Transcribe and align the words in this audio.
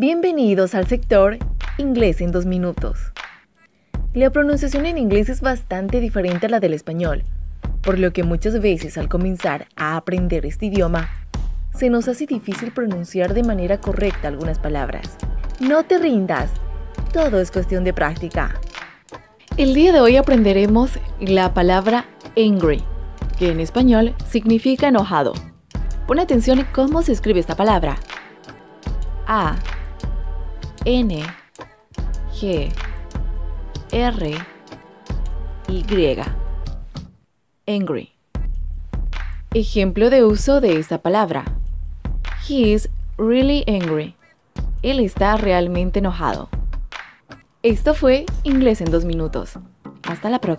Bienvenidos 0.00 0.76
al 0.76 0.86
sector 0.86 1.38
Inglés 1.76 2.20
en 2.20 2.30
dos 2.30 2.46
minutos. 2.46 3.12
La 4.14 4.30
pronunciación 4.30 4.86
en 4.86 4.96
inglés 4.96 5.28
es 5.28 5.40
bastante 5.40 5.98
diferente 5.98 6.46
a 6.46 6.48
la 6.48 6.60
del 6.60 6.72
español, 6.72 7.24
por 7.82 7.98
lo 7.98 8.12
que 8.12 8.22
muchas 8.22 8.60
veces 8.60 8.96
al 8.96 9.08
comenzar 9.08 9.66
a 9.74 9.96
aprender 9.96 10.46
este 10.46 10.66
idioma, 10.66 11.10
se 11.74 11.90
nos 11.90 12.06
hace 12.06 12.26
difícil 12.26 12.70
pronunciar 12.70 13.34
de 13.34 13.42
manera 13.42 13.80
correcta 13.80 14.28
algunas 14.28 14.60
palabras. 14.60 15.16
No 15.58 15.82
te 15.82 15.98
rindas, 15.98 16.48
todo 17.12 17.40
es 17.40 17.50
cuestión 17.50 17.82
de 17.82 17.92
práctica. 17.92 18.54
El 19.56 19.74
día 19.74 19.90
de 19.90 19.98
hoy 19.98 20.16
aprenderemos 20.16 20.92
la 21.18 21.54
palabra 21.54 22.04
angry, 22.36 22.84
que 23.36 23.50
en 23.50 23.58
español 23.58 24.14
significa 24.28 24.86
enojado. 24.86 25.32
Pon 26.06 26.20
atención 26.20 26.60
en 26.60 26.66
cómo 26.66 27.02
se 27.02 27.10
escribe 27.10 27.40
esta 27.40 27.56
palabra. 27.56 27.96
A 29.26 29.56
N 30.90 31.22
G 32.32 32.72
R 33.92 34.38
Y 35.68 36.16
Angry. 37.66 38.12
Ejemplo 39.52 40.08
de 40.08 40.24
uso 40.24 40.62
de 40.62 40.78
esta 40.78 41.02
palabra. 41.02 41.44
He 42.48 42.72
is 42.72 42.88
really 43.18 43.64
angry. 43.66 44.16
Él 44.80 45.00
está 45.00 45.36
realmente 45.36 45.98
enojado. 45.98 46.48
Esto 47.62 47.92
fue 47.92 48.24
Inglés 48.42 48.80
en 48.80 48.90
dos 48.90 49.04
minutos. 49.04 49.58
Hasta 50.08 50.30
la 50.30 50.40
próxima. 50.40 50.56